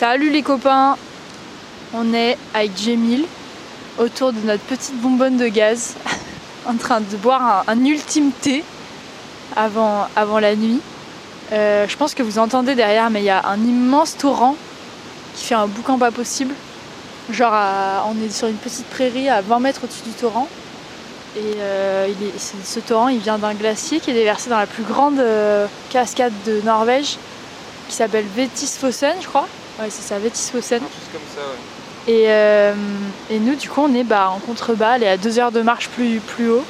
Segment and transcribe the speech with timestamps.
[0.00, 0.96] Salut les copains
[1.92, 3.26] On est avec Jemil
[3.98, 5.94] autour de notre petite bonbonne de gaz
[6.66, 8.64] en train de boire un, ultime thé
[9.54, 10.08] avant,
[10.40, 10.80] la nuit.
[11.52, 14.56] Euh, je pense que vous entendez derrière mais il y a un immense torrent
[15.34, 16.54] qui fait un boucan pas possible.
[17.30, 17.52] Genre
[18.08, 20.48] on est sur une petite prairie à 20 mètres au-dessus du torrent.
[21.36, 22.08] Et euh,
[22.38, 26.32] ce torrent il vient d'un glacier qui est déversé dans la plus grande euh, cascade
[26.46, 27.18] de Norvège
[27.90, 29.46] qui s'appelle Vetisfossen je crois.
[29.80, 31.40] Ouais, c'est ça, comme ça,
[32.06, 32.74] Et, euh,
[33.30, 35.88] et, nous, du coup, on est bah, en contrebas, est à deux heures de marche
[35.88, 36.64] plus, plus haut.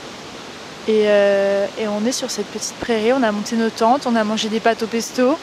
[0.86, 4.14] Et, euh, et, on est sur cette petite prairie, on a monté nos tentes, on
[4.14, 5.36] a mangé des pâtes au pesto,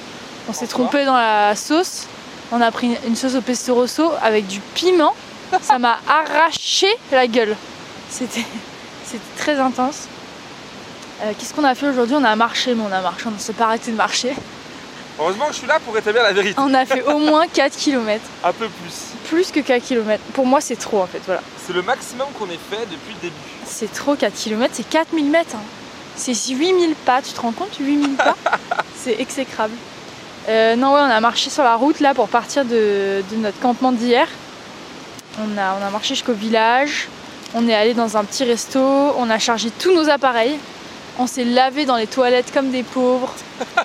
[0.47, 2.07] on s'est trompé dans la sauce,
[2.53, 5.13] on a pris une sauce au pesto rosso avec du piment,
[5.61, 7.55] ça m'a arraché la gueule.
[8.09, 8.45] C'était
[9.37, 10.07] très intense.
[11.21, 12.15] Euh, qu'est-ce qu'on a fait aujourd'hui?
[12.15, 14.33] On a marché, mais on a marché, on ne s'est pas arrêté de marcher.
[15.19, 16.55] Heureusement que je suis là pour rétablir la vérité.
[16.59, 18.23] On a fait au moins 4 km.
[18.43, 19.29] Un peu plus.
[19.29, 20.21] Plus que 4 km.
[20.33, 21.41] Pour moi, c'est trop en fait, voilà.
[21.65, 23.35] C'est le maximum qu'on ait fait depuis le début.
[23.65, 25.55] C'est trop 4 km, c'est 4000 mètres.
[25.55, 25.61] Hein.
[26.15, 28.35] C'est 8000 pas, tu te rends compte 8000 pas?
[28.95, 29.73] C'est exécrable.
[30.49, 33.91] Euh, non, ouais, on a marché sur la route là pour partir de, notre campement
[33.91, 34.27] d'hier.
[35.39, 37.07] On a, on a marché jusqu'au village.
[37.53, 38.79] On est allé dans un petit resto.
[38.79, 40.57] On a chargé tous nos appareils.
[41.19, 43.33] On s'est lavé dans les toilettes comme des pauvres.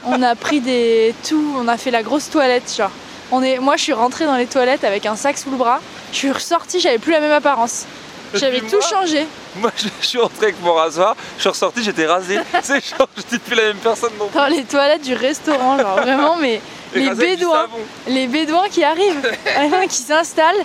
[0.04, 2.90] on a pris des tout, on a fait la grosse toilette genre.
[3.30, 5.80] On est, moi je suis rentrée dans les toilettes avec un sac sous le bras.
[6.12, 7.86] Je suis ressortie, j'avais plus la même apparence.
[8.34, 9.26] J'avais tout changé.
[9.56, 12.38] Moi je suis rentrée avec mon rasoir, je suis ressortie, j'étais rasée.
[12.62, 16.36] c'est genre j'étais plus la même personne non Dans les toilettes du restaurant, genre vraiment
[16.36, 16.60] mais
[16.94, 17.68] les bédouins,
[18.08, 19.22] les bédouins qui arrivent,
[19.88, 20.64] qui s'installent.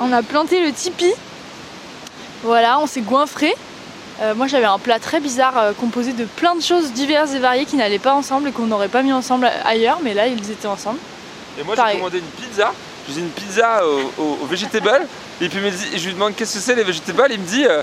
[0.00, 1.12] On a planté le tipi.
[2.44, 3.54] Voilà, on s'est goinfré.
[4.20, 7.38] Euh, moi j'avais un plat très bizarre euh, composé de plein de choses diverses et
[7.38, 10.50] variées qui n'allaient pas ensemble et qu'on n'aurait pas mis ensemble ailleurs, mais là ils
[10.50, 10.98] étaient ensemble.
[11.58, 12.72] Et moi j'ai commandé une pizza,
[13.08, 13.82] j'ai une pizza
[14.18, 15.06] au, vegetable,
[15.40, 15.60] et puis
[15.96, 17.82] je lui demande qu'est-ce que c'est les vegetables, il me dit euh,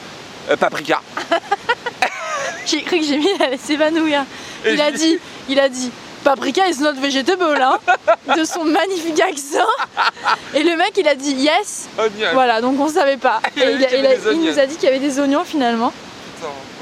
[0.57, 1.01] paprika.
[2.65, 4.25] j'ai cru que j'ai mis allait s'évanouir.
[4.69, 5.89] Il a dit, il a dit
[6.25, 7.79] paprika is not vegetable hein,
[8.35, 9.69] de son magnifique accent.
[10.53, 11.87] Et le mec il a dit yes.
[12.33, 13.39] Voilà donc on savait pas.
[13.55, 13.77] Et
[14.31, 15.93] il nous a dit qu'il y avait des oignons finalement.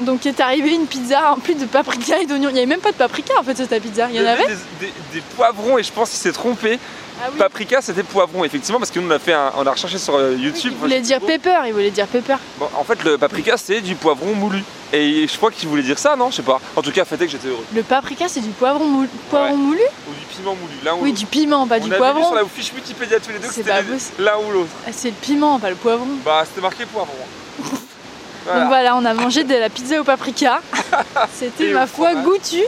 [0.00, 2.48] Donc il est arrivé une pizza en plus de paprika et d'oignons.
[2.48, 4.08] Il n'y avait même pas de paprika en fait sur ta pizza.
[4.10, 4.46] Il y en avait
[4.80, 6.78] des, poivrons et je pense qu'il s'est trompé.
[7.22, 10.16] Ah paprika c'était poivron effectivement parce que nous on a fait on a recherché sur
[10.16, 10.72] euh, YouTube.
[10.74, 12.36] il voulait dire pepper, il voulait dire pepper.
[12.58, 14.64] Bon, en fait le paprika c'est du poivron moulu.
[14.92, 16.30] Et je crois qu'il voulait dire ça, non?
[16.30, 16.60] Je sais pas.
[16.76, 17.64] En tout cas, faites que j'étais heureux.
[17.74, 19.80] Le paprika c'est du poivron, moulu, poivron moulu?
[20.08, 22.22] Ou du piment moulu, l'un ou Oui, du piment, pas du poivron.
[22.22, 23.72] On sur la fiche Wikipédia tous les deux que c'était
[24.20, 24.70] l'un ou l'autre.
[24.86, 26.06] Ah, c'est le piment, pas le poivron.
[26.24, 27.12] Bah c'était marqué poivron.
[28.46, 30.60] Donc voilà, on a mangé de la pizza au paprika.
[31.32, 32.62] C'était ma foi goûtu.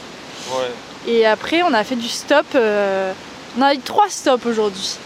[1.06, 2.46] Et après, on a fait du stop.
[2.54, 3.12] Euh,
[3.58, 4.98] on a eu trois stops aujourd'hui.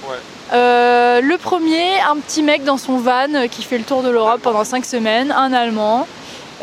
[0.53, 4.41] Euh, le premier, un petit mec dans son van qui fait le tour de l'Europe
[4.43, 6.07] pendant cinq semaines, un Allemand.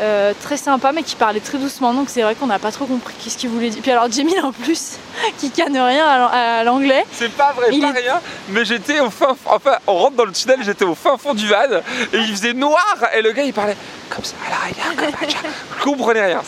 [0.00, 2.86] Euh, très sympa mais qui parlait très doucement donc c'est vrai qu'on n'a pas trop
[2.86, 3.82] compris qu'est-ce qu'il voulait dire.
[3.82, 4.92] Puis alors Jamie en plus
[5.38, 7.04] qui canne rien à l'anglais.
[7.10, 10.30] C'est pas vrai, pas rien, mais j'étais au fin fond, enfin on rentre dans le
[10.30, 11.64] tunnel, j'étais au fin fond du van
[12.12, 13.76] et il faisait noir et le gars il parlait
[14.08, 15.10] comme ça à l'arrière,
[15.78, 16.42] je comprenais rien.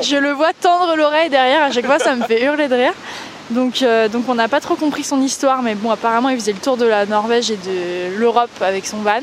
[0.00, 2.94] Je le vois tendre l'oreille derrière, à chaque fois ça me fait hurler de rire.
[3.50, 6.52] Donc, euh, donc on n'a pas trop compris son histoire, mais bon apparemment il faisait
[6.52, 9.20] le tour de la Norvège et de l'Europe avec son van.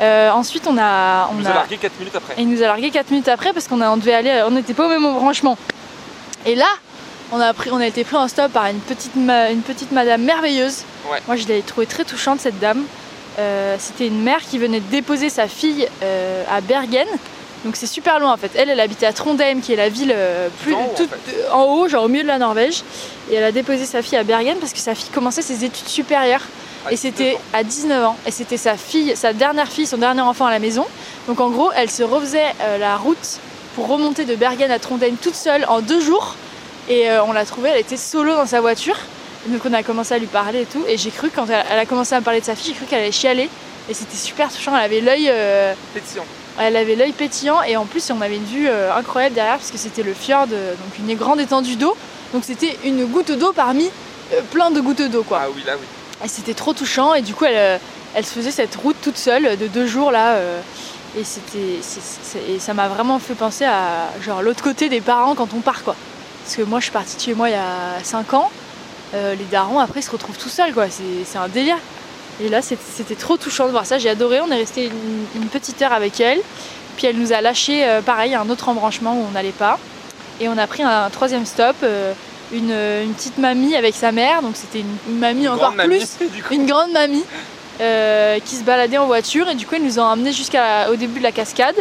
[0.00, 1.28] Euh, ensuite, on a.
[1.30, 2.34] On il nous a, largué 4 minutes après.
[2.38, 4.42] il nous a largué 4 minutes après parce qu'on devait aller.
[4.46, 5.56] On n'était pas au même branchement.
[6.46, 6.66] Et là,
[7.32, 10.22] on a, pris, on a été pris en stop par une petite, une petite madame
[10.22, 10.84] merveilleuse.
[11.26, 12.84] Moi, je l'ai trouvée très touchante, cette dame.
[13.38, 17.06] Euh, c'était une mère qui venait de déposer sa fille euh, à Bergen.
[17.64, 18.50] Donc c'est super loin en fait.
[18.56, 20.14] Elle, elle habitait à Trondheim, qui est la ville
[20.62, 22.82] plus en haut, en haut, genre au milieu de la Norvège.
[23.30, 25.88] Et elle a déposé sa fille à Bergen parce que sa fille commençait ses études
[25.88, 26.42] supérieures
[26.90, 28.16] et c'était à 19 ans.
[28.26, 30.84] Et c'était sa fille, sa dernière fille, son dernier enfant à la maison.
[31.28, 33.40] Donc en gros, elle se refaisait euh, la route
[33.74, 36.36] pour remonter de Bergen à Trondheim toute seule en deux jours.
[36.88, 38.96] Et euh, on l'a trouvée, elle était solo dans sa voiture.
[39.46, 40.84] donc on a commencé à lui parler et tout.
[40.86, 42.86] Et j'ai cru, quand elle, a commencé à me parler de sa fille, j'ai cru
[42.86, 43.48] qu'elle allait chialer.
[43.88, 45.28] Et c'était super touchant, elle avait l'œil...
[45.30, 46.24] Euh, pétillant.
[46.58, 49.76] Elle avait l'œil pétillant et en plus on avait une vue incroyable derrière parce que
[49.76, 51.96] c'était le fjord, donc une grande étendue d'eau.
[52.32, 53.90] Donc c'était une goutte d'eau parmi
[54.52, 55.40] plein de gouttes d'eau quoi.
[55.42, 55.84] Ah oui là oui.
[56.24, 57.78] Et c'était trop touchant et du coup elle, euh,
[58.14, 60.34] elle, se faisait cette route toute seule de deux jours là.
[60.36, 60.60] Euh,
[61.18, 61.80] et, c'était,
[62.48, 65.84] et ça m'a vraiment fait penser à genre l'autre côté des parents quand on part
[65.84, 65.94] quoi.
[66.42, 68.50] Parce que moi je suis partie de chez moi il y a 5 ans.
[69.14, 70.86] Euh, les darons après se retrouvent tout seuls quoi.
[70.88, 71.76] C'est, un délire.
[72.40, 73.98] Et là c'était trop touchant de voir ça.
[73.98, 74.40] J'ai adoré.
[74.40, 74.90] On est resté
[75.34, 76.40] une, petite heure avec elle.
[76.96, 79.78] Puis elle nous a lâché pareil un autre embranchement où on n'allait pas.
[80.40, 81.76] Et on a pris un troisième stop
[82.54, 86.18] une, petite mamie avec sa mère, donc c'était une, mamie encore plus,
[86.50, 87.24] une grande mamie
[87.78, 91.24] qui se baladait en voiture et du coup ils nous ont emmenés jusqu'au début de
[91.24, 91.76] la cascade.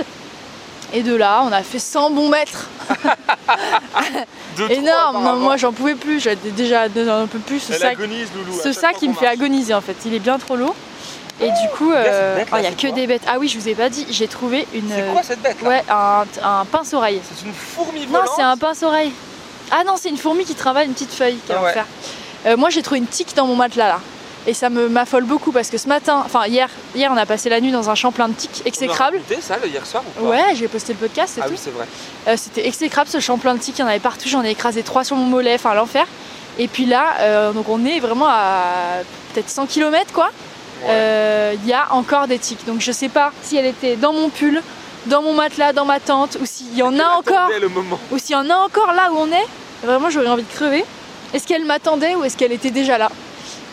[0.95, 2.69] Et de là, on a fait 100 bons mètres.
[4.69, 7.59] Énorme, moi j'en pouvais plus, j'étais déjà un peu plus.
[7.59, 10.55] Ce sac, Loulou, ce sac qui me fait agoniser en fait, il est bien trop
[10.55, 10.75] lourd.
[11.41, 13.23] Et du coup, euh, oh, il n'y a que des bêtes.
[13.27, 14.89] Ah oui, je vous ai pas dit, j'ai trouvé une.
[14.89, 17.21] C'est quoi cette bête Ouais, un, un pince-oreille.
[17.23, 19.11] C'est une fourmi volante Non, c'est un pince-oreille.
[19.75, 21.37] Ah non, c'est une fourmi qui travaille une petite feuille.
[21.49, 21.87] Ah faire.
[22.45, 23.99] Euh, moi, j'ai trouvé une tique dans mon matelas là.
[24.45, 27.47] Et ça me m'affole beaucoup parce que ce matin, enfin hier, hier on a passé
[27.49, 29.21] la nuit dans un champ plein de tiques exécrables.
[29.25, 30.29] C'était ça le hier soir ou pas?
[30.29, 31.51] Ouais, j'ai posté le podcast, c'est ah tout.
[31.51, 31.85] oui, c'est vrai.
[32.27, 34.49] Euh, c'était exécrable ce champ plein de tiques, il y en avait partout, j'en ai
[34.49, 36.05] écrasé trois sur mon mollet, enfin l'enfer.
[36.59, 38.99] Et puis là, euh, donc on est vraiment à
[39.33, 40.29] peut-être 100 km quoi.
[40.85, 42.65] Il y a encore des tiques.
[42.65, 44.61] Donc je sais pas si elle était dans mon pull,
[45.05, 47.49] dans mon matelas, dans ma tente, ou s'il y en a encore.
[48.11, 49.47] Ou s'il y en a encore là où on est.
[49.83, 50.83] Vraiment, j'aurais envie de crever.
[51.33, 53.09] Est-ce qu'elle m'attendait ou est-ce qu'elle était déjà là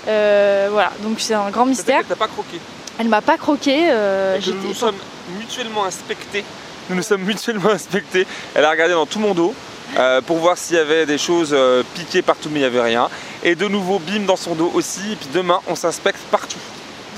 [0.09, 2.01] euh, voilà, donc c'est un grand mystère.
[2.01, 2.59] Elle t'a pas croqué
[2.99, 3.89] Elle m'a pas croqué.
[3.91, 4.97] Euh, nous nous sommes
[5.39, 6.45] mutuellement inspectés.
[6.89, 8.27] Nous nous sommes mutuellement inspectés.
[8.55, 9.55] Elle a regardé dans tout mon dos.
[9.99, 11.57] Euh, pour voir s'il y avait des choses
[11.95, 13.09] piquées partout, mais il n'y avait rien.
[13.43, 15.13] Et de nouveau, bim dans son dos aussi.
[15.13, 16.61] Et puis demain, on s'inspecte partout.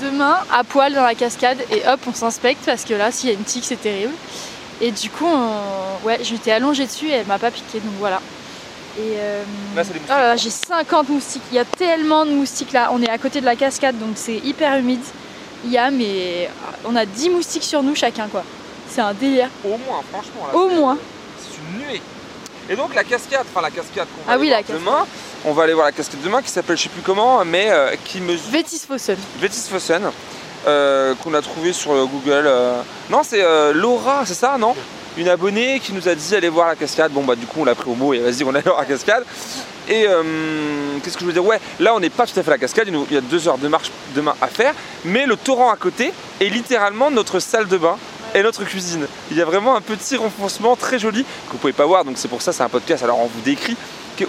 [0.01, 3.31] Demain, à poil dans la cascade, et hop, on s'inspecte parce que là, s'il y
[3.31, 4.13] a une tique, c'est terrible.
[4.81, 5.29] Et du coup,
[6.03, 8.19] ouais, j'étais allongée dessus et elle m'a pas piqué, donc voilà.
[8.97, 9.43] Et euh,
[9.75, 11.41] oh j'ai 50 moustiques.
[11.51, 12.89] Il y a tellement de moustiques là.
[12.93, 15.01] On est à côté de la cascade donc c'est hyper humide.
[15.65, 16.49] Il y a mais
[16.85, 18.43] on a 10 moustiques sur nous chacun quoi.
[18.87, 19.49] C'est un délire.
[19.65, 20.47] Au moins, franchement.
[20.53, 20.97] Au moins.
[21.39, 22.01] C'est une nuée.
[22.69, 25.07] Et donc la cascade, enfin la cascade qu'on va ah oui, la demain,
[25.43, 27.95] on va aller voir la cascade demain qui s'appelle je sais plus comment, mais euh,
[28.05, 28.51] qui mesure.
[28.51, 29.17] Vétisfossen.
[29.39, 30.11] Vétisfossen.
[30.65, 32.49] Euh, qu'on a trouvé sur Google.
[33.09, 33.43] Non, c'est
[33.73, 34.75] Laura, c'est ça, non?
[35.17, 37.11] Une abonnée qui nous a dit allez voir la cascade.
[37.11, 38.85] Bon bah du coup on l'a pris au mot et vas-y on allait voir la
[38.85, 39.23] cascade.
[39.89, 40.23] Et euh,
[41.03, 41.45] qu'est-ce que je veux dire?
[41.45, 43.47] Ouais, là on n'est pas tout à fait à la cascade, il y a deux
[43.47, 44.73] heures de marche demain à faire,
[45.03, 47.97] mais le torrent à côté est littéralement notre salle de bain
[48.33, 49.07] et notre cuisine.
[49.29, 52.17] Il y a vraiment un petit renfoncement très joli que vous pouvez pas voir, donc
[52.17, 53.03] c'est pour ça c'est un podcast.
[53.03, 53.75] Alors on vous décrit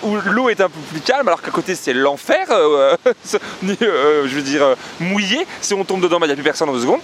[0.02, 3.14] où l'eau est un peu plus calme, alors qu'à côté c'est l'enfer, euh, euh,
[4.26, 5.46] je veux dire mouillé.
[5.60, 7.00] Si on tombe dedans, bah, il n'y a plus personne en deux secondes.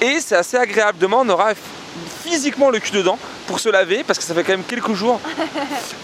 [0.00, 0.98] Et c'est assez agréable.
[0.98, 1.52] Demain, on aura
[2.22, 5.20] physiquement le cul dedans pour se laver parce que ça fait quand même quelques jours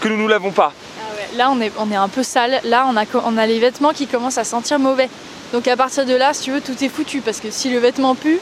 [0.01, 0.73] que nous ne nous lavons pas.
[0.99, 3.59] Ah Là on est, on est un peu sale, là on a, on a les
[3.59, 5.09] vêtements qui commencent à sentir mauvais.
[5.53, 7.79] Donc à partir de là, si tu veux, tout est foutu parce que si le
[7.79, 8.39] vêtement pue,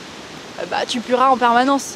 [0.60, 1.96] euh, bah tu pueras en permanence.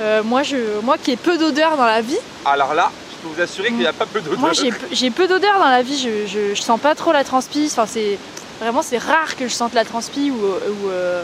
[0.00, 2.18] Euh, moi, je, moi qui ai peu d'odeur dans la vie.
[2.44, 4.38] Alors là, je peux vous assurer qu'il n'y a pas peu d'odeur.
[4.38, 7.68] Moi j'ai peu d'odeur dans la vie, je, je, sens pas trop la transpi.
[7.70, 8.18] Enfin, c'est
[8.60, 11.22] vraiment c'est rare que je sente la transpi ou, ou euh,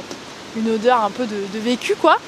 [0.56, 2.18] une odeur un peu de, de vécu quoi.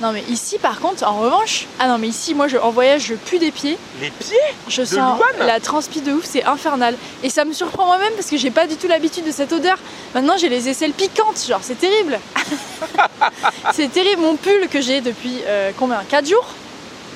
[0.00, 3.02] Non mais ici par contre, en revanche, ah non mais ici moi je, en voyage
[3.02, 3.76] je pue des pieds.
[4.00, 4.36] Les pieds
[4.68, 6.94] Je sens la transpi de ouf, c'est infernal.
[7.24, 9.76] Et ça me surprend moi-même parce que j'ai pas du tout l'habitude de cette odeur.
[10.14, 12.20] Maintenant j'ai les aisselles piquantes, genre c'est terrible.
[13.72, 16.00] c'est terrible mon pull que j'ai depuis euh, combien?
[16.08, 16.46] 4 jours?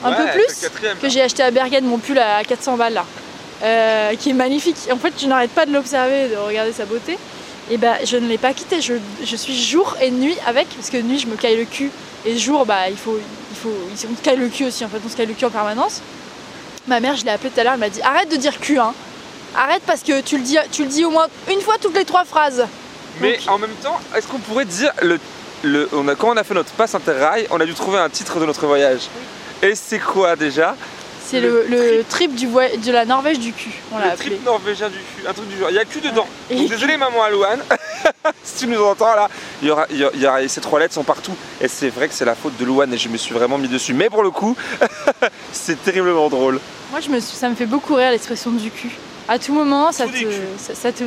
[0.05, 0.69] Un peu plus
[1.00, 3.05] Que j'ai acheté à Bergen, mon pull à 400 balles là.
[3.62, 4.76] Euh, qui est magnifique.
[4.90, 7.17] En fait je n'arrête pas de l'observer, de regarder sa beauté.
[7.70, 8.94] Et ben je ne l'ai pas quitté, je,
[9.25, 11.93] je suis jour et nuit avec, parce que nuit je me caille le cul
[12.24, 13.19] et jour, bah, il faut,
[13.50, 13.72] il faut,
[14.10, 16.00] on se caille le cul aussi, en fait, on se caille le cul en permanence.
[16.86, 18.78] Ma mère, je l'ai appelée tout à l'heure, elle m'a dit arrête de dire cul,
[18.78, 18.94] hein.
[19.56, 22.04] Arrête parce que tu le dis, tu le dis au moins une fois toutes les
[22.04, 22.66] trois phrases.
[23.20, 25.18] Mais en même temps, est-ce qu'on pourrait dire le,
[25.62, 28.08] le, on a, quand on a fait notre passe interrail, on a dû trouver un
[28.08, 29.02] titre de notre voyage.
[29.62, 30.75] Et c'est quoi déjà
[31.25, 33.70] c'est le, trip, du de la Norvège du cul.
[33.90, 35.70] On le trip norvégien du cul, un truc du genre.
[35.70, 36.26] Il y a cul dedans.
[36.50, 37.62] désolé maman Alouane,
[38.44, 39.30] si tu nous entends là,
[39.62, 41.35] il y aura, il y aura, ces trois lettres sont partout.
[41.61, 43.69] Et c'est vrai que c'est la faute de Louane et je me suis vraiment mis
[43.69, 43.95] dessus.
[43.95, 44.57] Mais pour le coup,
[45.52, 46.61] c'est terriblement drôle.
[46.90, 48.90] Moi, je me ça me fait beaucoup rire l'expression du cul.
[49.28, 50.16] À tout moment, ça te,
[50.59, 51.04] ça, te,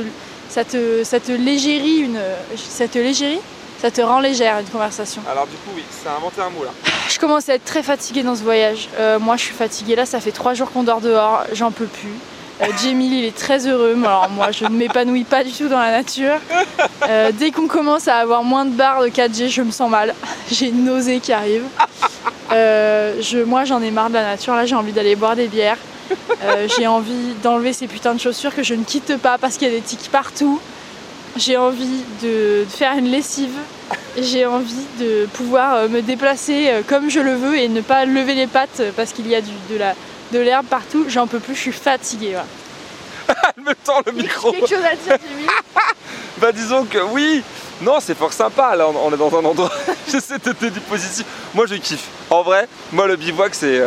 [0.49, 2.19] ça, te, ça te légérie une,
[2.57, 3.39] ça te légérie
[3.77, 5.21] ça te rend légère une conversation.
[5.29, 6.71] Alors du coup oui, ça a inventé un mot là.
[7.09, 8.89] Je commence à être très fatiguée dans ce voyage.
[8.97, 11.85] Euh, moi je suis fatiguée là, ça fait trois jours qu'on dort dehors, j'en peux
[11.85, 12.13] plus.
[12.61, 15.79] Euh, Jamie il est très heureux, alors moi je ne m'épanouis pas du tout dans
[15.79, 16.39] la nature.
[17.07, 20.15] Euh, dès qu'on commence à avoir moins de barres de 4G, je me sens mal.
[20.51, 21.63] J'ai une nausée qui arrive.
[22.51, 25.77] je, moi j'en ai marre de la nature, là j'ai envie d'aller boire des bières.
[26.77, 29.71] j'ai envie d'enlever ces putains de chaussures que je ne quitte pas parce qu'il y
[29.71, 30.59] a des tiques partout.
[31.35, 33.51] J'ai envie de faire une lessive
[34.17, 38.05] j'ai envie de pouvoir euh, me déplacer euh, comme je le veux et ne pas
[38.05, 39.93] lever les pattes euh, parce qu'il y a du, de la
[40.35, 41.05] de l'herbe partout.
[41.07, 42.37] J'en peux plus, je suis fatiguée.
[43.57, 44.51] Elle me tend le micro.
[44.51, 45.47] quelque chose à dire, Jimmy
[46.37, 47.41] Bah disons que oui.
[47.81, 48.75] Non, c'est fort sympa.
[48.75, 49.71] Là, on est dans un endroit.
[50.11, 51.25] J'essaie de te du positif.
[51.53, 52.07] Moi, je kiffe.
[52.29, 53.81] En vrai, moi, le bivouac, c'est.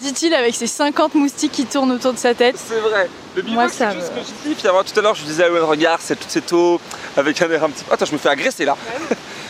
[0.00, 2.56] Dit-il avec ses 50 moustiques qui tournent autour de sa tête.
[2.56, 3.08] C'est vrai.
[3.34, 4.54] Le bivouac, c'est juste ce que je.
[4.54, 6.80] Puis avant, tout à l'heure, je disais à Owen, regarde, c'est toute cette eau
[7.16, 7.92] avec un air un petit peu.
[7.92, 8.76] Attends, je me fais agresser là.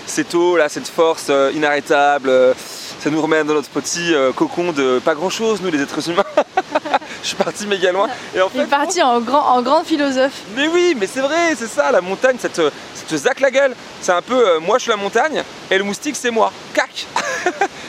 [0.06, 2.28] cette eau là, cette force euh, inarrêtable.
[2.28, 2.54] Euh,
[3.06, 6.10] ça nous remet dans notre petit euh, cocon de pas grand chose, nous les êtres
[6.10, 6.24] humains.
[7.22, 8.08] je suis parti méga loin.
[8.34, 10.42] Et en fait, Il est parti en grand, en grand philosophe.
[10.56, 12.68] Mais oui, mais c'est vrai, c'est ça, la montagne, ça te,
[13.08, 13.76] ça zac la gueule.
[14.00, 16.52] C'est un peu, moi je suis la montagne et le moustique c'est moi.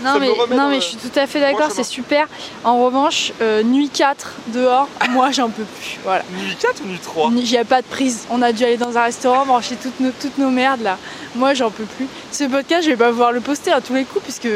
[0.03, 2.27] Non, mais, non mais je suis tout à fait d'accord, c'est super.
[2.63, 3.31] En revanche,
[3.65, 5.97] nuit 4 dehors, moi j'en peux plus.
[6.03, 6.23] Voilà.
[6.31, 8.25] Nuit 4 ou nuit 3 J'ai pas de prise.
[8.29, 10.97] On a dû aller dans un restaurant, manger toutes nos, toutes nos merdes là.
[11.35, 12.07] Moi, j'en peux plus.
[12.31, 14.49] Ce podcast, je vais pas pouvoir le poster à tous les coups puisque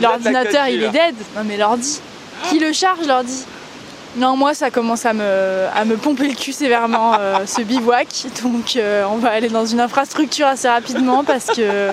[0.00, 1.14] l'ordinateur il est dead.
[1.36, 2.00] Non, mais l'ordi.
[2.48, 3.44] Qui le charge, l'ordi?
[4.16, 8.08] Non, moi ça commence à me, à me pomper le cul sévèrement euh, ce bivouac.
[8.42, 11.90] Donc euh, on va aller dans une infrastructure assez rapidement parce que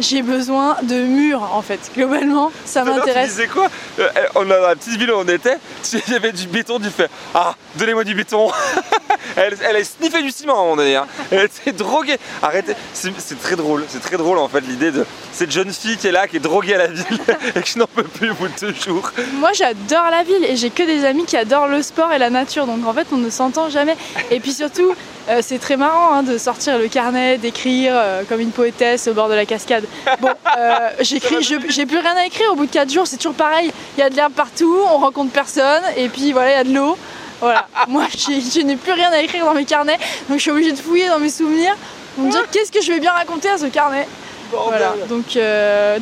[0.00, 1.80] j'ai besoin de murs en fait.
[1.94, 3.28] Globalement, ça m'intéresse.
[3.28, 5.58] Tu disais quoi euh, On a dans la petite ville où on était,
[5.92, 8.50] il y avait du béton, du fait Ah, donnez-moi du béton
[9.36, 10.96] elle, elle a sniffé du ciment à un moment donné.
[10.96, 11.06] Hein.
[11.30, 12.16] Elle était droguée.
[12.42, 12.74] Arrêtez.
[12.92, 13.84] C'est très drôle.
[13.88, 16.40] C'est très drôle en fait l'idée de cette jeune fille qui est là, qui est
[16.40, 17.20] droguée à la ville
[17.56, 19.10] et que je n'en peux plus au bout de deux jours.
[19.34, 22.30] Moi j'adore la ville et j'ai que des amis qui adorent le sport et la
[22.30, 22.66] nature.
[22.66, 23.96] Donc en fait on ne s'entend jamais.
[24.30, 24.94] Et puis surtout,
[25.28, 29.14] euh, c'est très marrant hein, de sortir le carnet, d'écrire euh, comme une poétesse au
[29.14, 29.84] bord de la cascade.
[30.20, 33.34] Bon, euh, j'écris, j'ai plus rien à écrire au bout de 4 jours, c'est toujours
[33.34, 33.70] pareil.
[33.96, 36.64] Il y a de l'herbe partout, on rencontre personne, et puis voilà, il y a
[36.64, 36.96] de l'eau.
[37.40, 40.72] Voilà, moi je n'ai plus rien à écrire dans mes carnets, donc je suis obligée
[40.72, 41.74] de fouiller dans mes souvenirs
[42.14, 44.06] pour me dire qu'est-ce que je vais bien raconter à ce carnet.
[44.50, 45.36] Voilà, donc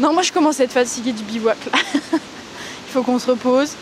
[0.01, 1.79] non, moi je commence à être fatiguée du bivouac là.
[2.89, 3.73] Il faut qu'on se repose.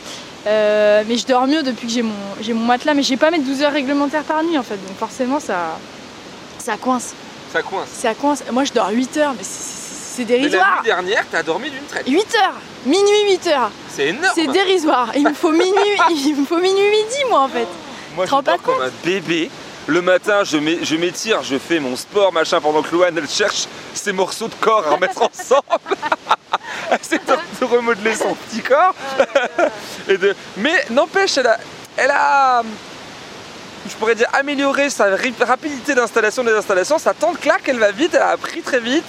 [0.47, 3.31] Euh, mais je dors mieux depuis que j'ai mon, j'ai mon matelas, mais j'ai pas
[3.33, 5.77] mes 12 heures réglementaires par nuit en fait, donc forcément ça,
[6.59, 7.15] ça coince.
[7.53, 8.45] Ça coince Ça coince.
[8.53, 9.66] Moi je dors 8 heures, mais c'est,
[10.25, 10.83] dérisoire.
[10.83, 12.09] Mais la nuit dernière, t'as dormi d'une traite.
[12.09, 12.55] 8 heures
[12.87, 15.11] Minuit 8 heures C'est énorme C'est dérisoire.
[15.17, 17.67] Il me faut minuit, il me faut minuit midi moi en fait.
[18.15, 19.51] Moi je dors comme un bébé.
[19.89, 24.11] Le matin, je m'étire, je fais mon sport, machin, pendant que Louane, elle cherche ses
[24.13, 25.63] morceaux de corps à remettre ensemble.
[26.91, 27.21] elle s'est
[27.61, 28.95] de remodeler son petit corps.
[30.09, 30.35] Et de...
[30.57, 31.59] Mais n'empêche, elle a,
[31.97, 32.63] elle a,
[33.89, 35.07] je pourrais dire, amélioré sa
[35.41, 36.99] rapidité d'installation des installations.
[36.99, 39.05] Sa tente claque, elle va vite, elle a appris très vite.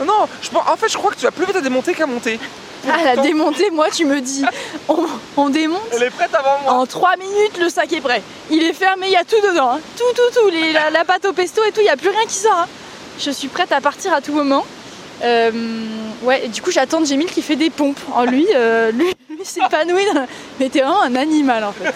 [0.00, 2.38] Non, je, en fait, je crois que tu vas plus vite à démonter qu'à monter.
[2.84, 4.44] Ah, la démonter, moi, tu me dis,
[5.36, 5.80] on, démonte.
[5.92, 6.72] Elle est prête avant moi.
[6.72, 8.20] En 3 minutes, le sac est prêt.
[8.50, 9.74] Il est fermé, il y a tout dedans.
[9.74, 9.80] Hein.
[9.96, 10.50] Tout, tout, tout.
[10.92, 12.52] la, pâte au pesto et tout, il n'y a plus rien qui sort.
[12.52, 12.66] Hein.
[13.20, 14.66] Je suis prête à partir à tout moment.
[15.22, 15.50] Euh,
[16.22, 18.00] ouais, du coup, j'attends Jamil qui fait des pompes.
[18.14, 20.06] En lui, euh, lui, lui s'épanouit.
[20.58, 21.94] Mais t'es vraiment un animal en fait.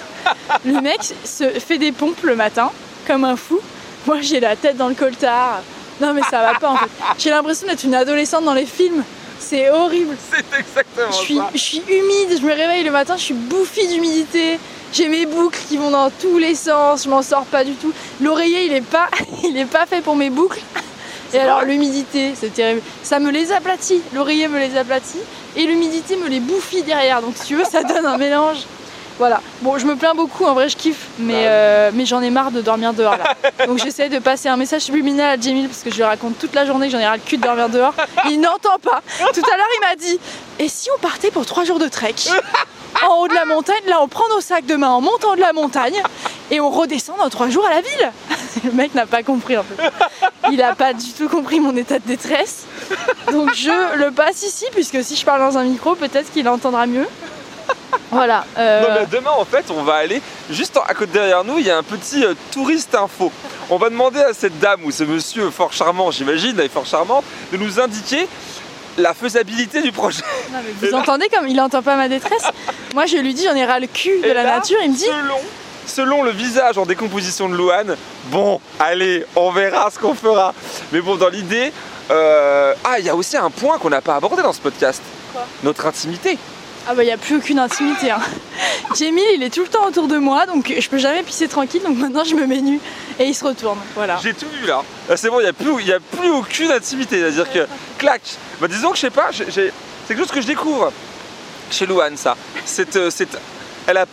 [0.64, 2.70] Le mec se fait des pompes le matin,
[3.06, 3.58] comme un fou.
[4.06, 5.62] Moi, j'ai la tête dans le coltard.
[6.00, 6.90] Non, mais ça va pas en fait.
[7.18, 9.02] J'ai l'impression d'être une adolescente dans les films.
[9.38, 10.16] C'est horrible.
[10.30, 13.86] C'est exactement je suis, Je suis humide, je me réveille le matin, je suis bouffie
[13.88, 14.58] d'humidité.
[14.92, 17.92] J'ai mes boucles qui vont dans tous les sens, je m'en sors pas du tout.
[18.20, 19.08] L'oreiller, il est pas,
[19.44, 20.60] il est pas fait pour mes boucles.
[21.34, 22.80] Et alors l'humidité, c'est terrible.
[23.02, 25.18] Ça me les aplatit, l'oreiller me les aplatit
[25.56, 27.20] et l'humidité me les bouffie derrière.
[27.20, 28.58] Donc si tu veux, ça donne un mélange.
[29.18, 29.40] Voilà.
[29.62, 32.28] Bon, je me plains beaucoup, en vrai, je kiffe, mais, bah euh, mais j'en ai
[32.30, 33.34] marre de dormir dehors là.
[33.66, 36.54] Donc j'essaie de passer un message subliminal à Jamil parce que je lui raconte toute
[36.54, 37.94] la journée que j'en ai ras le cul de dormir dehors.
[38.30, 39.02] Il n'entend pas.
[39.32, 40.20] Tout à l'heure, il m'a dit
[40.58, 42.14] Et si on partait pour trois jours de trek?
[43.06, 45.40] En haut de la montagne Là, on prend nos sacs de main en montant de
[45.40, 46.02] la montagne
[46.50, 48.12] et on redescend dans trois jours à la ville.
[48.64, 49.90] Le mec n'a pas compris en fait.
[50.50, 52.64] Il n'a pas du tout compris mon état de détresse.
[53.32, 56.86] Donc je le passe ici, puisque si je parle dans un micro, peut-être qu'il entendra
[56.86, 57.06] mieux.
[58.10, 58.44] Voilà.
[58.56, 61.58] Euh, demain, en fait, on va aller juste à côté derrière nous.
[61.58, 63.32] Il y a un petit euh, touriste info.
[63.68, 67.56] On va demander à cette dame ou ce monsieur fort charmant, j'imagine, fort charmante, de
[67.56, 68.28] nous indiquer
[68.96, 70.22] la faisabilité du projet.
[70.80, 72.44] vous entendez comme il n'entend pas ma détresse?
[72.94, 74.78] Moi, je lui dis, j'en ai ras le cul de la nature.
[74.82, 75.04] Il me dit.
[75.04, 75.38] Selon,
[75.86, 77.96] selon le visage en décomposition de Louane,
[78.26, 80.54] bon, allez, on verra ce qu'on fera.
[80.92, 81.72] Mais bon, dans l'idée,
[82.10, 85.02] euh, ah, il y a aussi un point qu'on n'a pas abordé dans ce podcast.
[85.32, 85.44] Quoi?
[85.64, 86.38] Notre intimité.
[86.88, 88.10] Ah bah il n'y a plus aucune intimité.
[88.10, 88.20] Hein.
[88.96, 91.82] Jamie il est tout le temps autour de moi donc je peux jamais pisser tranquille
[91.82, 92.80] donc maintenant je me mets nu
[93.18, 93.78] et il se retourne.
[93.94, 94.18] Voilà.
[94.22, 94.82] J'ai tout vu là.
[95.16, 97.18] c'est bon, il n'y a, plus, a plus aucune intimité.
[97.20, 97.66] C'est-à-dire que
[97.98, 98.22] clac.
[98.60, 99.72] Bah disons que je sais pas, c'est
[100.08, 100.92] quelque chose que je découvre
[101.70, 102.36] chez Louane ça.
[102.78, 103.10] Euh,
[103.86, 104.06] elle a,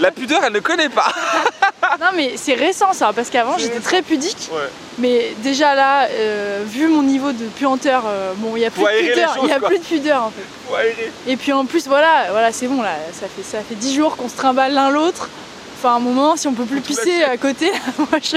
[0.00, 1.12] la pudeur, elle ne connaît pas.
[2.00, 4.50] non mais c'est récent ça, parce qu'avant j'étais très pudique.
[4.98, 8.82] Mais déjà là, euh, vu mon niveau de puanteur, euh, bon il n'y a plus
[8.82, 10.42] de pudeur, il y a plus de pudeur en fait.
[11.26, 14.16] Et puis en plus voilà, voilà c'est bon là, ça fait ça fait 10 jours
[14.16, 15.28] qu'on se trimballe l'un l'autre.
[15.76, 18.36] Enfin un moment si on peut plus pisser à côté, moi je.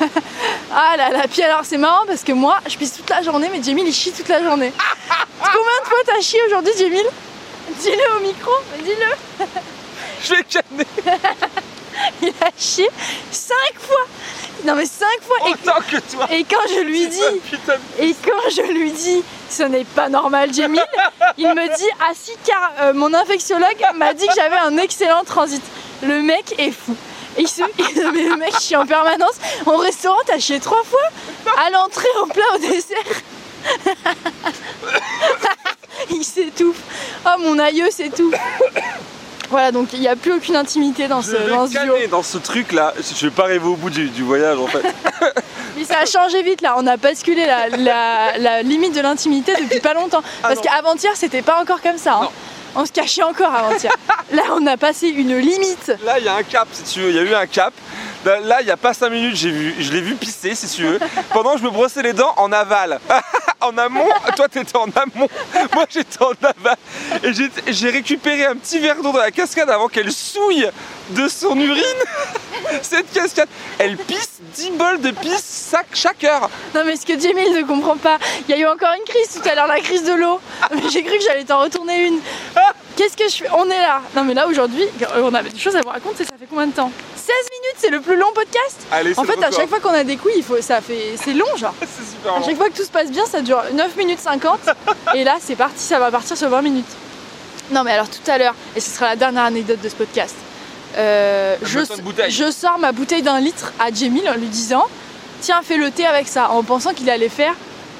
[0.74, 3.48] ah là là, puis alors c'est marrant parce que moi je pisse toute la journée
[3.52, 4.72] mais Jamil il chie toute la journée.
[5.40, 7.06] Combien de fois t'as chié aujourd'hui Jamil?
[7.80, 8.50] Dis-le au micro,
[8.82, 9.46] dis-le.
[10.24, 10.86] Je vais canner.
[12.22, 12.88] Il a chié
[13.30, 14.06] cinq fois.
[14.64, 15.36] Non mais cinq fois.
[15.50, 16.26] Autant que toi.
[16.30, 17.20] Et quand je lui dis,
[17.98, 20.84] et quand je lui dis, ce n'est pas normal, Jamil,
[21.38, 25.24] il me dit, ah si car euh, mon infectiologue m'a dit que j'avais un excellent
[25.24, 25.62] transit.
[26.02, 26.96] Le mec est fou.
[27.36, 27.62] Et il se,
[28.12, 29.36] mais le mec chie en permanence.
[29.66, 31.54] Au restaurant, t'as chié trois fois.
[31.64, 32.98] À l'entrée, au plat, au dessert.
[36.10, 36.80] il s'étouffe.
[37.26, 38.34] Oh mon aïeux s'étouffe.
[39.50, 41.94] Voilà, donc il n'y a plus aucune intimité dans ce, dans ce duo.
[42.10, 44.82] dans ce truc là, je vais pas arriver au bout du, voyage en fait.
[45.76, 49.80] Mais ça a changé vite là, on a basculé la, la, limite de l'intimité depuis
[49.80, 50.22] pas longtemps.
[50.42, 52.20] Ah Parce qu'avant-hier c'était pas encore comme ça.
[52.22, 52.28] Hein.
[52.74, 53.92] On se cachait encore avant-hier.
[54.32, 55.92] là on a passé une limite.
[56.04, 57.72] Là il y a un cap si tu veux, il y a eu un cap.
[58.24, 60.82] Là, il n'y a pas 5 minutes, j'ai vu, je l'ai vu pisser, si tu
[60.82, 60.98] veux,
[61.32, 63.00] pendant que je me brossais les dents en aval.
[63.68, 65.28] en amont, toi t'étais en amont,
[65.74, 66.76] moi j'étais en aval.
[67.22, 70.68] Et j'ai récupéré un petit verre d'eau dans la cascade avant qu'elle souille
[71.10, 71.82] de son urine.
[72.82, 73.48] Cette cascade,
[73.78, 76.50] elle pisse 10 bols de pisse chaque heure.
[76.74, 79.40] Non mais ce que Jamie ne comprend pas, il y a eu encore une crise
[79.40, 80.40] tout à l'heure, la crise de l'eau.
[80.92, 82.20] J'ai cru que j'allais t'en retourner une.
[82.96, 83.50] Qu'est-ce que je fais?
[83.56, 84.02] On est là.
[84.16, 84.84] Non mais là aujourd'hui,
[85.16, 86.90] on avait des choses à vous raconter, ça fait combien de temps?
[87.16, 88.78] 16 minutes, c'est le plus long podcast.
[89.16, 91.56] en fait, à chaque fois qu'on a des couilles, il faut, ça fait, c'est long,
[91.56, 91.74] genre.
[91.80, 92.42] c'est super long.
[92.42, 94.60] À chaque fois que tout se passe bien, ça dure 9 minutes 50.
[95.14, 96.86] et là, c'est parti, ça va partir sur 20 minutes.
[97.70, 100.34] Non, mais alors tout à l'heure, et ce sera la dernière anecdote de ce podcast.
[100.96, 101.80] Euh, je,
[102.28, 104.86] je, sors ma bouteille d'un litre à Jamil en lui disant
[105.42, 107.54] Tiens, fais le thé avec ça, en pensant qu'il allait faire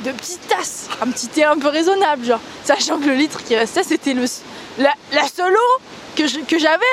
[0.04, 3.56] de petites tasses, un petit thé un peu raisonnable, genre, sachant que le litre qui
[3.56, 4.24] restait, c'était le,
[4.78, 5.80] la, la seule eau
[6.16, 6.84] que j'avais.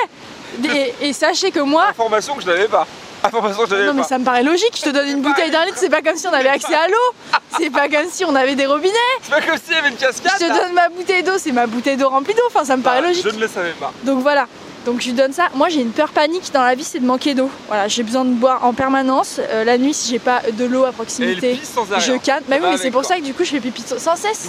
[1.00, 1.88] Et, sachez que moi.
[1.90, 2.86] Information que je n'avais pas.
[3.22, 3.92] Information que je n'avais pas.
[3.92, 4.76] Non, mais ça me paraît logique.
[4.76, 6.88] Je te donne une bouteille d'un litre, c'est pas comme si on avait accès à
[6.88, 7.40] l'eau.
[7.58, 8.92] C'est pas comme si on avait des robinets.
[9.22, 10.32] C'est pas comme s'il y avait une cascade.
[10.40, 12.42] Je te donne ma bouteille d'eau, c'est ma bouteille d'eau remplie d'eau.
[12.48, 13.24] Enfin, ça me paraît logique.
[13.24, 13.92] Je ne le savais pas.
[14.04, 14.46] Donc voilà.
[14.86, 15.48] Donc je lui donne ça.
[15.54, 17.50] Moi j'ai une peur panique dans la vie, c'est de manquer d'eau.
[17.66, 19.40] Voilà, j'ai besoin de boire en permanence.
[19.40, 21.58] Euh, la nuit, si j'ai pas de l'eau à proximité,
[21.98, 22.44] je canne.
[22.48, 24.48] Bah oui, mais c'est pour ça que du coup je fais pipi sans cesse.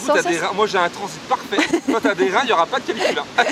[0.55, 1.81] Moi j'ai un transit parfait.
[1.89, 3.19] Toi t'as des reins, il n'y aura pas de calcul.
[3.19, 3.43] Hein.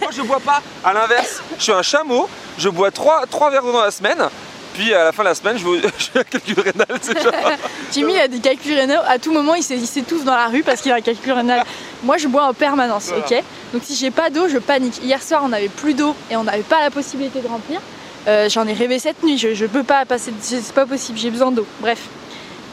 [0.00, 0.62] Moi je bois pas.
[0.84, 2.28] À l'inverse, je suis un chameau.
[2.56, 4.28] Je bois 3, 3 verres d'eau dans la semaine.
[4.74, 6.86] Puis à la fin de la semaine, je, fais un calcul rénal.
[7.92, 9.00] Jimmy a des calculs rénaux.
[9.06, 11.64] À tout moment, il s'étouffe dans la rue parce qu'il a un calcul rénal.
[12.02, 13.42] Moi, je bois en permanence, ok?
[13.72, 15.00] Donc si j'ai pas d'eau, je panique.
[15.02, 17.80] Hier soir, on n'avait plus d'eau et on n'avait pas la possibilité de remplir.
[18.26, 19.38] Euh, j'en ai rêvé cette nuit.
[19.38, 20.32] Je, je peux pas passer.
[20.40, 21.18] C'est pas possible.
[21.18, 21.66] J'ai besoin d'eau.
[21.80, 22.00] Bref,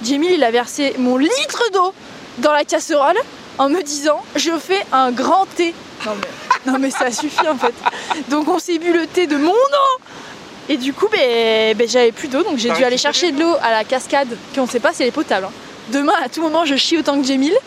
[0.03, 1.93] Jimmy, il a versé mon litre d'eau
[2.39, 3.17] dans la casserole
[3.57, 5.75] en me disant je fais un grand thé.
[6.05, 7.73] Non mais, non mais ça suffit en fait.
[8.29, 10.01] Donc on s'est bu le thé de mon eau
[10.69, 13.56] et du coup, ben, ben, j'avais plus d'eau, donc j'ai dû aller chercher de l'eau
[13.62, 15.47] à la cascade, qu'on sait pas si elle est potable.
[15.47, 15.52] Hein.
[15.89, 17.54] Demain, à tout moment, je chie autant que Jamil.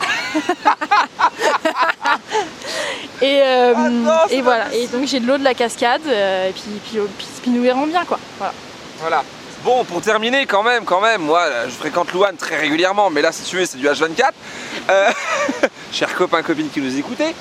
[3.20, 3.74] et, euh,
[4.08, 4.72] ah et voilà.
[4.74, 7.00] Et donc j'ai de l'eau de la cascade, euh, et puis, puis,
[7.42, 8.18] puis, nous verrons bien, quoi.
[8.38, 8.54] Voilà.
[9.00, 9.24] voilà.
[9.64, 13.32] Bon, pour terminer, quand même, quand même, moi, je fréquente Louane très régulièrement, mais là,
[13.32, 14.30] si tu veux, c'est du H24.
[14.90, 15.10] Euh,
[15.92, 17.34] chers copains, copines qui nous écoutez,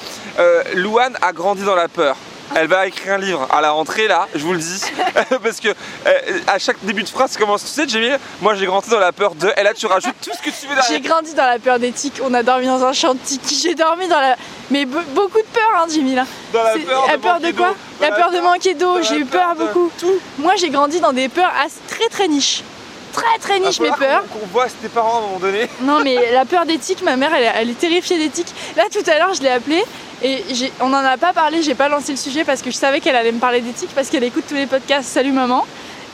[0.73, 2.17] Louane a grandi dans la peur
[2.55, 4.81] elle va écrire un livre à la rentrée là, je vous le dis.
[5.43, 7.63] Parce que euh, à chaque début de phrase, commence.
[7.63, 8.09] Tu sais, Jamie,
[8.41, 9.51] moi j'ai grandi dans la peur de.
[9.57, 10.85] Et là, tu rajoutes tout ce que tu veux derrière.
[10.87, 12.21] J'ai grandi dans la peur des tiques.
[12.23, 13.41] On a dormi dans un champ de tiques.
[13.61, 14.35] J'ai dormi dans la.
[14.71, 16.25] Mais beaucoup de peur, hein, Jimmy là.
[16.51, 17.75] Dans la peur, de, peur de quoi?
[18.01, 19.01] La peur de manquer d'eau.
[19.01, 19.91] J'ai eu peur beaucoup.
[19.99, 20.19] Tout.
[20.37, 21.51] Moi, j'ai grandi dans des peurs
[21.87, 22.63] très très niches
[23.13, 24.23] très très niche mes peurs.
[24.27, 25.69] Qu'on voit tes parents à un moment donné.
[25.81, 28.53] Non mais la peur des tiques, ma mère elle, elle est terrifiée des tiques.
[28.75, 29.83] Là tout à l'heure je l'ai appelée
[30.21, 30.43] et
[30.79, 33.15] on n'en a pas parlé, j'ai pas lancé le sujet parce que je savais qu'elle
[33.15, 35.65] allait me parler d'éthique parce qu'elle écoute tous les podcasts Salut maman.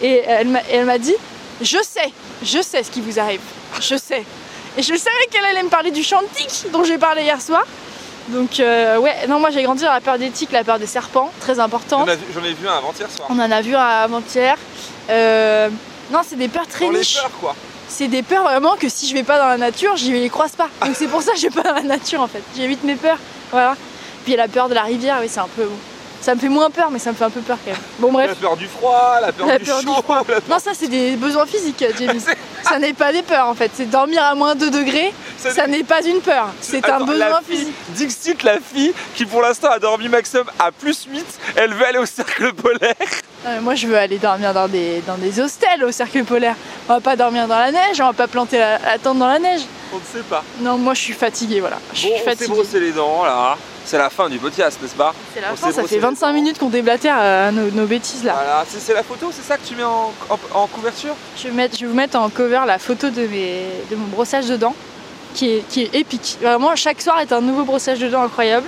[0.01, 1.15] Et elle m'a dit
[1.61, 2.11] Je sais,
[2.43, 3.41] je sais ce qui vous arrive.
[3.81, 4.23] Je sais.
[4.77, 7.65] Et je savais qu'elle allait me parler du chantique dont j'ai parlé hier soir.
[8.29, 10.85] Donc euh, ouais, non moi j'ai grandi dans la peur des tiques, la peur des
[10.85, 12.07] serpents, très importante.
[12.33, 13.27] J'en ai vu un avant-hier soir.
[13.31, 14.55] On en a vu un avant-hier.
[15.09, 15.69] Euh,
[16.11, 17.15] non, c'est des peurs très dans niches.
[17.15, 17.55] Les peurs, quoi.
[17.87, 20.51] C'est des peurs vraiment que si je vais pas dans la nature, je les croise
[20.51, 20.69] pas.
[20.85, 22.43] Donc c'est pour ça que je vais pas dans la nature en fait.
[22.55, 23.17] J'évite mes peurs.
[23.51, 23.75] Voilà.
[24.25, 25.67] Puis la peur de la rivière, oui, c'est un peu.
[26.21, 27.81] Ça me fait moins peur, mais ça me fait un peu peur quand même.
[27.97, 28.29] Bon, bref.
[28.29, 30.23] La peur du froid, la peur, du, chaud, froid.
[30.49, 32.21] Non, ça, c'est des besoins physiques, Jamie.
[32.63, 33.71] ça n'est pas des peurs en fait.
[33.73, 36.49] C'est dormir à moins 2 degrés, ça, n'est pas une peur.
[36.61, 37.73] C'est un besoin physique.
[37.89, 41.99] Dixit, la fille qui pour l'instant a dormi maximum à plus 8, elle veut aller
[41.99, 42.95] au cercle polaire.
[43.61, 46.55] Moi, je veux aller dormir dans des, dans des hostels au cercle polaire.
[46.87, 49.39] On va pas dormir dans la neige, on va pas planter la, tente dans la
[49.39, 49.61] neige.
[49.93, 50.43] On ne sait pas.
[50.61, 51.77] Non, moi, je suis fatiguée, voilà.
[51.93, 52.45] Je bon, suis fatiguée.
[52.51, 53.57] on s'est brossé les dents, là.
[53.85, 56.69] C'est la fin du podcast, n'est-ce pas C'est la fin, ça fait 25 minutes qu'on
[56.69, 58.33] déblatère euh, nos, bêtises là.
[58.33, 61.87] Voilà, c'est la photo, c'est ça que tu mets en, couverture je vais, je vais
[61.87, 64.75] vous mettre en cover la photo de, mes, de mon brossage de dents,
[65.33, 66.37] qui est, qui est épique.
[66.39, 68.67] Vraiment, chaque soir est un nouveau brossage de dents incroyable.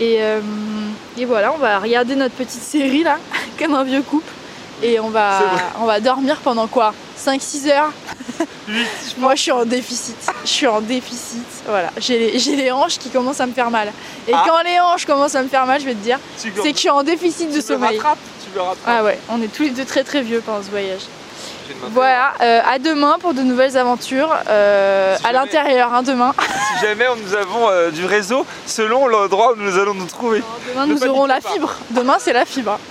[0.00, 0.40] Et, euh,
[1.18, 3.18] et voilà, on va regarder notre petite série là,
[3.58, 4.32] comme un vieux couple.
[4.82, 5.40] Et on va,
[5.78, 6.94] on va dormir pendant quoi?
[7.22, 7.92] 5-6 heures?
[9.18, 10.16] Moi je suis en déficit.
[10.42, 11.44] Je suis en déficit.
[11.66, 11.90] Voilà.
[11.98, 13.92] J'ai les, les, hanches qui commencent à me faire mal.
[14.26, 14.44] Et Ah.
[14.46, 16.78] quand les hanches commencent à me faire mal, je vais te dire, c'est que je
[16.78, 17.98] suis en déficit de tu me sommeil.
[17.98, 18.78] tu me rattrapes.
[18.86, 21.02] Ah ouais, on est tous les deux très très vieux pendant ce voyage.
[21.92, 24.34] Voilà, euh, à demain pour de nouvelles aventures.
[24.48, 26.34] euh, Si à l'intérieur, hein, demain.
[26.80, 30.42] Si jamais nous avons euh, du réseau selon l'endroit où nous allons nous trouver.
[30.68, 31.50] Demain, Ne nous aurons la pas.
[31.50, 31.74] fibre.
[31.90, 32.78] Demain, c'est la fibre.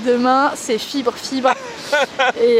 [0.00, 1.52] Demain, c'est fibre, fibre.
[2.40, 2.56] Et,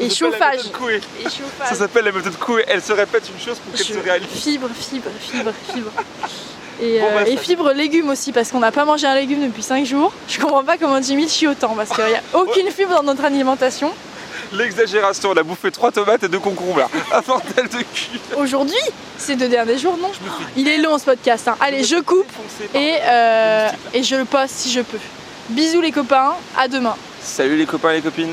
[0.00, 0.60] et chauffage.
[0.90, 1.68] Et chauffage.
[1.68, 2.64] Ça s'appelle la méthode Coué.
[2.66, 4.28] Elle se répète une chose pour qu'elle se réalise.
[4.28, 5.90] Fibre, fibre, fibre, fibre.
[6.82, 9.14] Et, Bon, euh, bah, et ça- fibre légumes aussi parce qu'on n'a pas mangé un
[9.14, 10.12] légume depuis 5 jours.
[10.28, 13.24] Je comprends pas comment Jimmy chie autant parce qu'il n'y a aucune fibre dans notre
[13.24, 13.92] alimentation.
[14.52, 16.88] L'exagération, on a bouffé trois tomates et deux concombres là.
[17.12, 18.20] Un bordel de cul.
[18.36, 18.76] Aujourd'hui,
[19.18, 20.10] ces deux derniers jours, non.
[20.56, 21.48] Il est long ce podcast.
[21.48, 21.56] hein.
[21.60, 22.26] Allez, je coupe
[22.74, 24.98] et, euh, et je le poste si je peux.
[25.50, 26.94] Bisous les copains, à demain.
[27.22, 28.32] Salut les copains et les copines.